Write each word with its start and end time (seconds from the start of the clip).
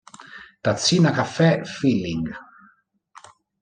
Tazzina 0.67 1.11
caffè 1.11 1.63
Feeling. 1.63 2.33